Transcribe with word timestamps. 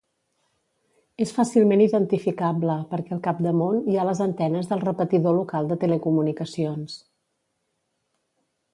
És 1.25 1.33
fàcilment 1.35 1.83
identificable 1.85 2.79
perquè 2.95 3.15
al 3.17 3.21
capdamunt 3.29 3.83
hi 3.93 3.99
ha 3.99 4.07
les 4.11 4.25
antenes 4.27 4.73
del 4.73 4.83
repetidor 4.89 5.39
local 5.43 5.73
de 5.75 5.81
telecomunicacions. 5.87 7.01